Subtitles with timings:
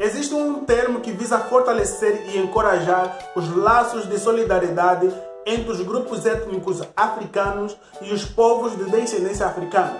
[0.00, 5.12] existe um termo que visa fortalecer e encorajar os laços de solidariedade
[5.44, 9.94] entre os grupos étnicos africanos e os povos de descendência africana.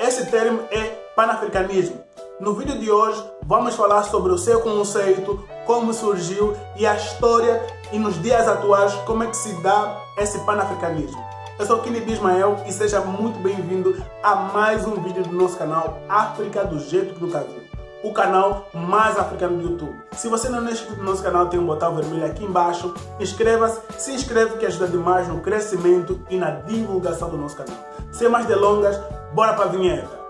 [0.00, 0.84] Esse termo é
[1.14, 2.00] panafricanismo.
[2.40, 7.62] No vídeo de hoje vamos falar sobre o seu conceito, como surgiu e a história
[7.92, 11.22] e nos dias atuais como é que se dá esse panafricanismo.
[11.58, 16.00] Eu sou Kini Bismael e seja muito bem-vindo a mais um vídeo do nosso canal
[16.08, 17.61] África do Jeito que Nunca Viu
[18.02, 19.96] o canal mais africano do YouTube.
[20.12, 22.92] Se você não é inscrito no nosso canal, tem um botão vermelho aqui embaixo.
[23.20, 27.76] Inscreva-se, se inscreve que ajuda demais no crescimento e na divulgação do nosso canal.
[28.10, 28.98] Sem mais delongas,
[29.32, 30.22] bora para a vinheta.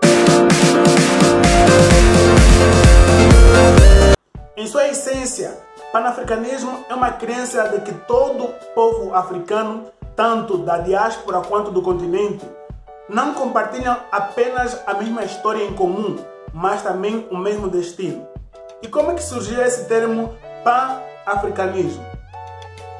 [4.55, 5.57] Em sua essência,
[5.91, 9.85] panafricanismo é uma crença de que todo povo africano,
[10.15, 12.45] tanto da diáspora quanto do continente,
[13.09, 16.17] não compartilham apenas a mesma história em comum,
[16.53, 18.27] mas também o mesmo destino.
[18.81, 22.05] E como é que surgiu esse termo pan-africanismo?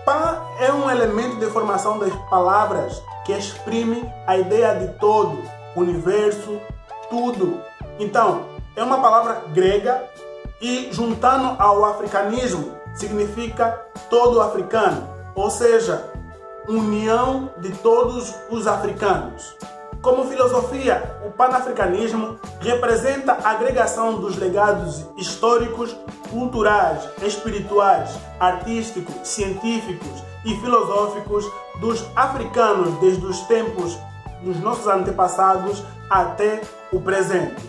[0.05, 5.37] Pan é um elemento de formação das palavras que exprime a ideia de todo,
[5.75, 6.59] universo,
[7.09, 7.61] tudo.
[7.99, 10.03] Então, é uma palavra grega
[10.61, 13.71] e juntando ao africanismo significa
[14.09, 16.11] todo africano, ou seja,
[16.67, 19.55] união de todos os africanos.
[20.03, 25.95] Como filosofia, o panafricanismo representa a agregação dos legados históricos,
[26.29, 33.97] culturais, espirituais, artísticos, científicos e filosóficos dos africanos desde os tempos
[34.41, 36.59] dos nossos antepassados até
[36.91, 37.63] o presente.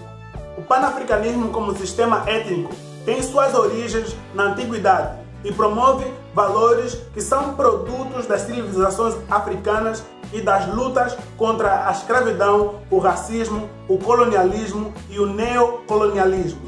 [0.59, 2.75] O panafricanismo como sistema étnico
[3.05, 10.03] tem suas origens na antiguidade e promove valores que são produtos das civilizações africanas
[10.35, 16.61] e das lutas contra a escravidão, o racismo, o colonialismo e o neocolonialismo.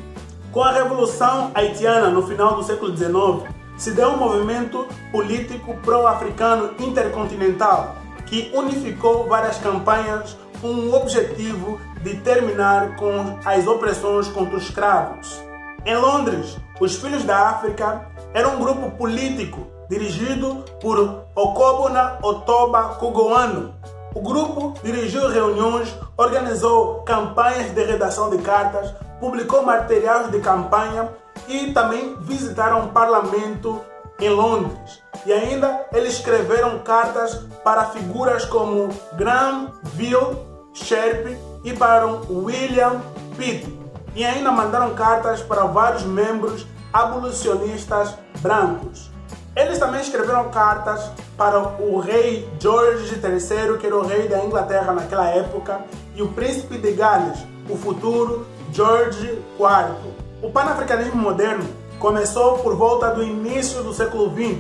[0.53, 6.71] Com a Revolução Haitiana no final do século XIX, se deu um movimento político pró-africano
[6.79, 14.65] intercontinental que unificou várias campanhas com o objetivo de terminar com as opressões contra os
[14.65, 15.41] escravos.
[15.85, 23.75] Em Londres, os Filhos da África eram um grupo político dirigido por Okobona Otoba Kugoano.
[24.15, 31.11] O grupo dirigiu reuniões, organizou campanhas de redação de cartas, publicou materiais de campanha
[31.47, 33.81] e também visitaram o parlamento
[34.19, 35.03] em Londres.
[35.27, 40.39] E ainda eles escreveram cartas para figuras como Granville
[40.73, 41.27] Sharp
[41.65, 43.01] e para William
[43.37, 43.79] Pitt.
[44.15, 49.11] E ainda mandaram cartas para vários membros abolicionistas brancos.
[49.57, 54.93] Eles também escreveram cartas para o rei George III, que era o rei da Inglaterra
[54.93, 55.81] naquela época,
[56.15, 57.39] e o príncipe de Gales,
[57.71, 60.13] o futuro George IV.
[60.43, 61.67] O panafricanismo moderno
[61.99, 64.59] começou por volta do início do século XX.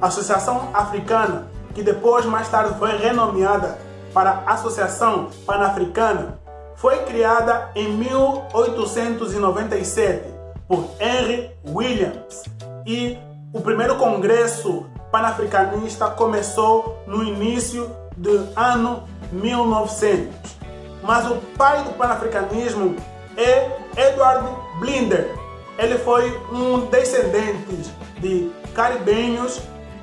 [0.00, 3.76] A Associação Africana, que depois mais tarde foi renomeada
[4.14, 6.38] para Associação Pan-Africana,
[6.74, 10.22] foi criada em 1897
[10.66, 12.44] por Henry Williams
[12.86, 13.18] e
[13.52, 20.58] o primeiro congresso panafricanista começou no início do ano 1900.
[21.02, 22.96] Mas o pai do panafricanismo
[23.36, 24.46] é Edward
[24.80, 25.34] Blinder.
[25.78, 29.60] Ele foi um descendente de caribenhos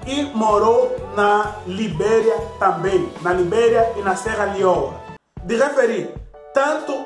[0.07, 4.93] e morou na Libéria também, na Libéria e na Serra Leoa.
[5.43, 6.13] De referir,
[6.53, 7.05] tanto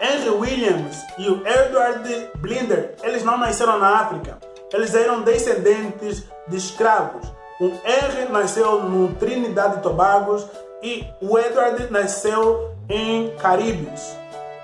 [0.00, 4.38] Henry Williams e o Edward Blinder, eles não nasceram na África,
[4.72, 7.26] eles eram descendentes de escravos.
[7.60, 10.36] O Henry nasceu no Trinidad e Tobago
[10.82, 14.16] e o Edward nasceu em Caribes.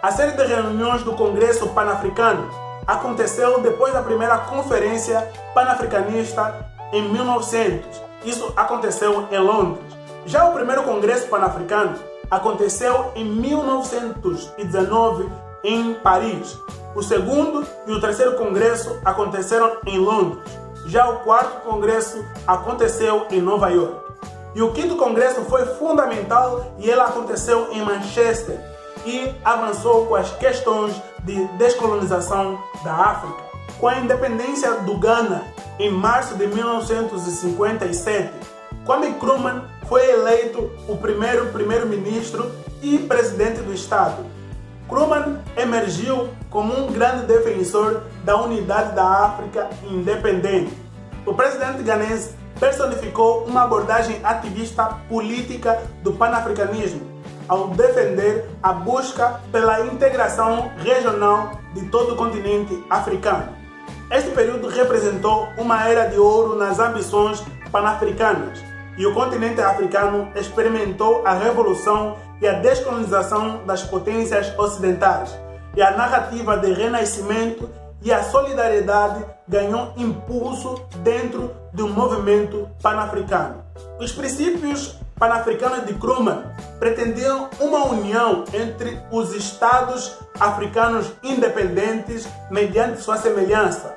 [0.03, 2.51] A série de reuniões do Congresso Pan-Africano
[2.87, 8.03] aconteceu depois da primeira conferência panafricanista em 1900.
[8.25, 9.85] Isso aconteceu em Londres.
[10.27, 11.95] Já o primeiro Congresso Pan-Africano
[12.31, 15.31] aconteceu em 1919
[15.65, 16.59] em Paris.
[16.95, 20.43] O segundo e o terceiro congresso aconteceram em Londres.
[20.87, 24.03] Já o quarto congresso aconteceu em Nova York.
[24.55, 28.61] E o quinto congresso foi fundamental e ele aconteceu em Manchester
[29.07, 30.95] e avançou com as questões
[31.25, 33.43] de descolonização da África.
[33.79, 35.43] Com a independência do Ghana
[35.79, 38.31] em março de 1957,
[38.85, 42.51] Kwame Nkrumah foi eleito o primeiro primeiro-ministro
[42.83, 44.25] e presidente do estado.
[44.93, 50.77] Krumah emergiu como um grande defensor da unidade da África independente.
[51.25, 57.11] O presidente ganense personificou uma abordagem ativista política do panafricanismo
[57.49, 63.49] ao defender a busca pela integração regional de todo o continente africano.
[64.11, 71.27] Este período representou uma era de ouro nas ambições pan-africanas e o continente africano experimentou
[71.27, 75.37] a revolução e a descolonização das potências ocidentais,
[75.75, 77.71] e a narrativa de renascimento
[78.03, 83.63] e a solidariedade ganhou impulso dentro do movimento pan-africano.
[83.99, 93.17] Os princípios pan-africanos de Krumah pretendiam uma união entre os estados africanos independentes mediante sua
[93.17, 93.95] semelhança.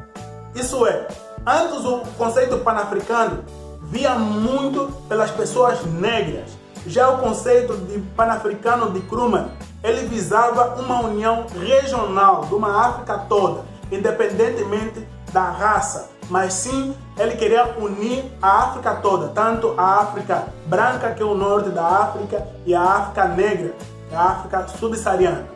[0.54, 1.08] Isso é,
[1.46, 3.44] antes o conceito pan-africano
[3.90, 6.58] via muito pelas pessoas negras.
[6.88, 9.50] Já o conceito de pan-africano de Krumah,
[9.84, 17.36] ele visava uma união regional de uma África toda, independentemente da raça, mas sim ele
[17.36, 22.48] queria unir a África toda, tanto a África branca, que é o norte da África,
[22.66, 23.74] e a África negra,
[24.14, 25.48] a África subsaariana.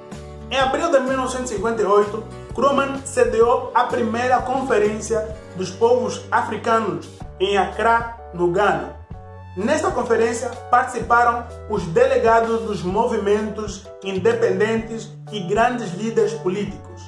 [0.52, 2.24] Em abril de 1958,
[2.56, 7.08] Krumah sediou a primeira conferência dos povos africanos
[7.40, 8.96] em Accra, no Ghana.
[9.58, 17.02] Nesta conferência participaram os delegados dos movimentos independentes e grandes líderes políticos.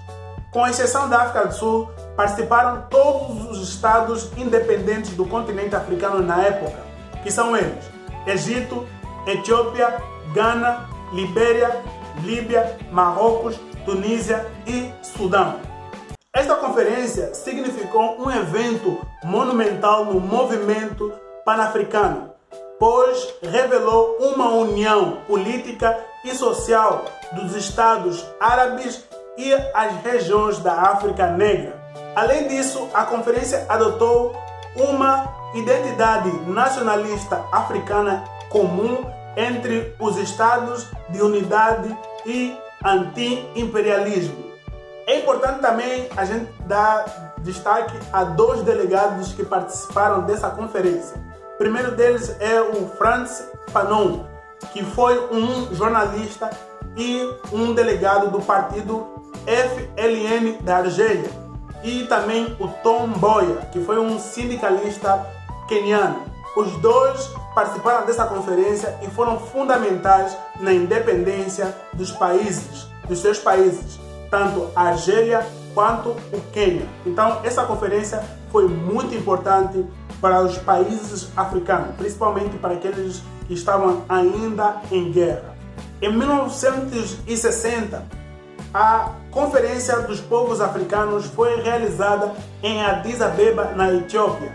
[0.51, 6.43] Com exceção da África do Sul, participaram todos os estados independentes do continente africano na
[6.43, 6.77] época,
[7.23, 7.85] que são eles:
[8.27, 8.85] Egito,
[9.25, 10.01] Etiópia,
[10.33, 11.81] Ghana, Libéria,
[12.23, 15.70] Líbia, Marrocos, Tunísia e Sudão.
[16.41, 21.13] Esta conferência significou um evento monumental no movimento
[21.45, 22.31] pan-africano,
[22.79, 29.05] pois revelou uma união política e social dos estados árabes
[29.37, 31.79] e as regiões da África Negra.
[32.15, 34.35] Além disso, a conferência adotou
[34.75, 39.05] uma identidade nacionalista africana comum
[39.37, 41.95] entre os estados de unidade
[42.25, 44.50] e anti-imperialismo.
[45.07, 51.17] É importante também a gente dar destaque a dois delegados que participaram dessa conferência.
[51.55, 54.25] O primeiro deles é o Franz Fanon,
[54.71, 56.49] que foi um jornalista
[56.95, 59.07] e um delegado do partido
[59.45, 61.29] FLN da Argélia,
[61.83, 65.25] e também o Tom Boya, que foi um sindicalista
[65.67, 66.23] keniano.
[66.55, 73.99] Os dois participaram dessa conferência e foram fundamentais na independência dos países, dos seus países
[74.31, 75.45] tanto a Argélia
[75.75, 76.87] quanto o Quênia.
[77.05, 79.85] Então, essa conferência foi muito importante
[80.19, 85.55] para os países africanos, principalmente para aqueles que estavam ainda em guerra.
[86.01, 88.03] Em 1960,
[88.73, 94.51] a Conferência dos Povos Africanos foi realizada em Addis Abeba, na Etiópia,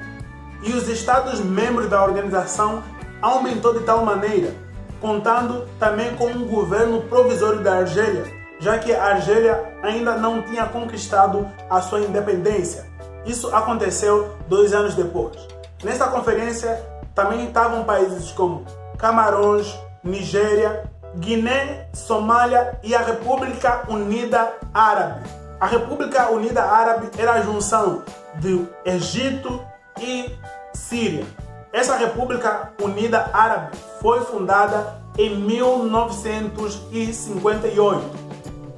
[0.62, 2.82] e os Estados membros da organização
[3.20, 4.54] aumentou de tal maneira,
[5.00, 8.24] contando também com um governo provisório da Argélia,
[8.58, 12.86] já que a Argélia ainda não tinha conquistado a sua independência.
[13.24, 15.36] Isso aconteceu dois anos depois.
[15.82, 16.80] Nessa conferência
[17.14, 18.64] também estavam países como
[18.98, 20.84] Camarões, Nigéria,
[21.16, 25.28] Guiné, Somália e a República Unida Árabe.
[25.58, 28.02] A República Unida Árabe era a junção
[28.36, 29.60] do Egito
[29.98, 30.30] e
[30.74, 31.24] Síria.
[31.72, 38.25] Essa República Unida Árabe foi fundada em 1958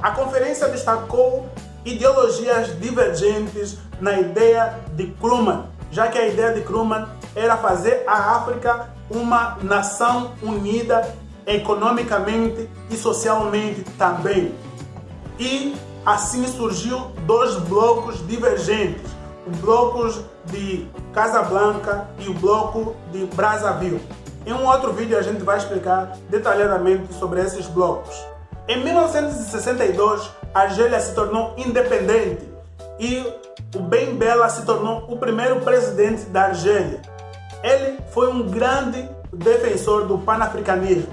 [0.03, 1.49] a conferência destacou
[1.85, 8.37] ideologias divergentes na ideia de Krumah, já que a ideia de Krumah era fazer a
[8.37, 11.15] África uma nação unida
[11.47, 14.55] economicamente e socialmente também.
[15.39, 19.11] E assim surgiu dois blocos divergentes,
[19.47, 24.01] o bloco de Casablanca e o bloco de Brazzaville.
[24.47, 28.15] Em um outro vídeo a gente vai explicar detalhadamente sobre esses blocos.
[28.69, 32.47] Em 1962, a Argélia se tornou independente
[33.01, 33.25] e
[33.75, 37.01] o Ben Bella se tornou o primeiro presidente da Argélia.
[37.63, 41.09] Ele foi um grande defensor do panafricanismo.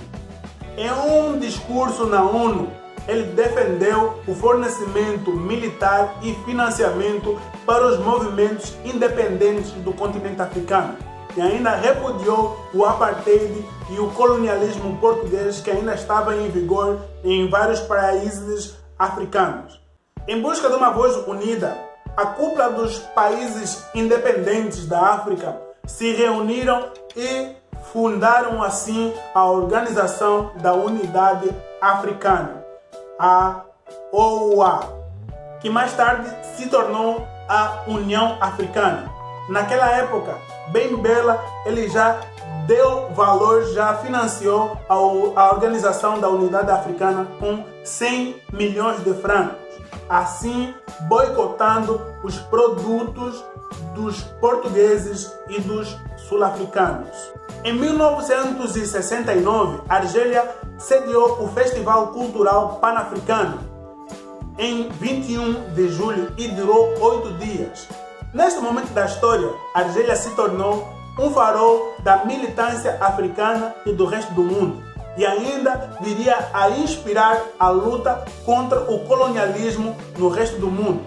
[0.75, 2.69] Em um discurso na ONU,
[3.07, 11.41] ele defendeu o fornecimento militar e financiamento para os movimentos independentes do continente africano e
[11.41, 17.81] ainda repudiou o apartheid e o colonialismo português que ainda estava em vigor em vários
[17.81, 19.79] países africanos.
[20.27, 21.77] Em busca de uma voz unida,
[22.15, 27.55] a cúpula dos países independentes da África se reuniram e
[27.91, 31.49] fundaram assim a Organização da Unidade
[31.79, 32.65] Africana,
[33.19, 33.61] a
[34.11, 34.79] OUA,
[35.61, 39.14] que mais tarde se tornou a União Africana.
[39.47, 42.19] Naquela época, bem bela, ele já
[42.65, 44.97] deu valor, já financiou a,
[45.51, 49.63] organização da Unidade Africana com 100 milhões de francos.
[50.07, 50.71] assim
[51.07, 53.43] boicotando os produtos
[53.93, 57.33] dos portugueses e dos sul-africanos.
[57.63, 60.47] Em 1969, Argélia
[60.77, 63.59] sediou o Festival Cultural Pan-Africano
[64.57, 67.87] em 21 de julho e durou oito dias.
[68.35, 74.33] Neste momento da história, Argélia se tornou um farol da militância africana e do resto
[74.33, 74.83] do mundo
[75.17, 81.01] e ainda viria a inspirar a luta contra o colonialismo no resto do mundo.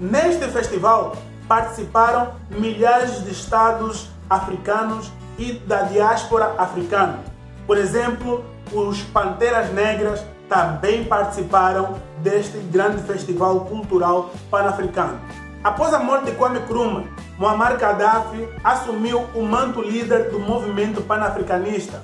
[0.00, 1.14] Neste festival
[1.46, 7.20] participaram milhares de estados africanos e da diáspora africana.
[7.64, 15.20] Por exemplo, os Panteras Negras também participaram deste grande festival cultural pan-africano.
[15.62, 17.04] Após a morte de Kwame Nkrumah,
[17.36, 22.02] Muammar Gaddafi assumiu o manto líder do movimento pan-africanista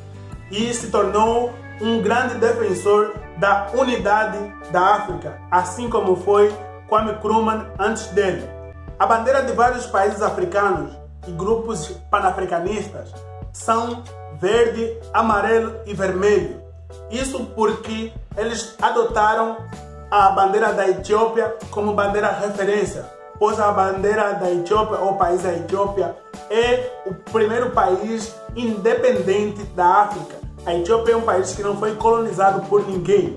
[0.51, 4.39] e se tornou um grande defensor da unidade
[4.71, 6.55] da África, assim como foi
[6.87, 8.47] Kwame Nkrumah antes dele.
[8.99, 10.93] A bandeira de vários países africanos
[11.27, 13.15] e grupos panafricanistas
[13.55, 14.03] são
[14.39, 16.61] verde, amarelo e vermelho.
[17.11, 19.57] Isso porque eles adotaram
[20.11, 23.05] a bandeira da Etiópia como bandeira referência,
[23.39, 26.15] pois a bandeira da Etiópia, ou país da Etiópia,
[26.51, 30.37] é o primeiro país independente da África.
[30.65, 33.37] A Etiópia é um país que não foi colonizado por ninguém.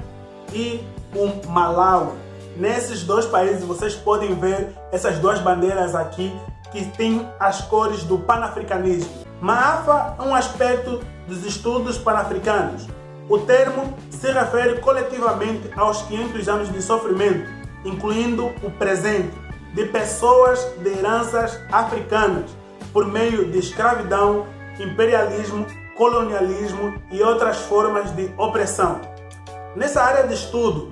[0.54, 0.84] e
[1.16, 2.18] o Malawi.
[2.58, 6.34] Nesses dois países vocês podem ver essas duas bandeiras aqui
[6.72, 9.10] que têm as cores do panafricanismo.
[9.40, 12.88] Maafa é um aspecto dos estudos panafricanos.
[13.30, 17.48] O termo se refere coletivamente aos 500 anos de sofrimento,
[17.86, 19.38] incluindo o presente,
[19.74, 22.50] de pessoas de heranças africanas,
[22.98, 24.48] por meio de escravidão,
[24.80, 29.00] imperialismo, colonialismo e outras formas de opressão.
[29.76, 30.92] Nessa área de estudo,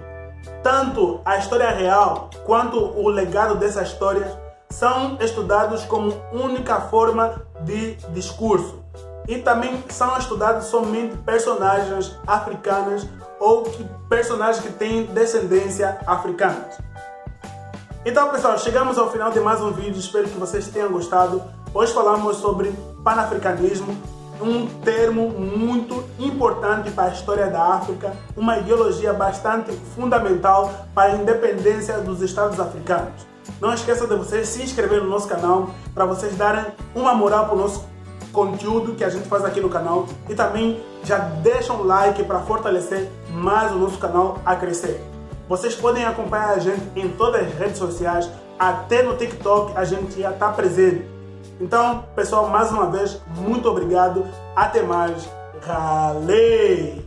[0.62, 4.31] tanto a história real quanto o legado dessas histórias
[4.69, 8.83] são estudados como única forma de discurso
[9.27, 13.09] e também são estudados somente personagens africanas
[13.39, 13.63] ou
[14.07, 16.69] personagens que têm descendência africana.
[18.05, 21.64] Então pessoal, chegamos ao final de mais um vídeo, espero que vocês tenham gostado.
[21.75, 23.98] Hoje falamos sobre panafricanismo,
[24.41, 31.15] um termo muito importante para a história da África, uma ideologia bastante fundamental para a
[31.17, 33.27] independência dos Estados africanos.
[33.60, 36.65] Não esqueça de vocês se inscrever no nosso canal para vocês darem
[36.96, 37.86] uma moral para o nosso
[38.32, 42.39] conteúdo que a gente faz aqui no canal e também já deixa um like para
[42.39, 45.03] fortalecer mais o nosso canal a crescer.
[45.50, 50.22] Vocês podem acompanhar a gente em todas as redes sociais, até no TikTok a gente
[50.22, 51.14] já está presente.
[51.59, 54.25] Então, pessoal, mais uma vez, muito obrigado.
[54.55, 55.29] Até mais.
[55.65, 57.04] Galei!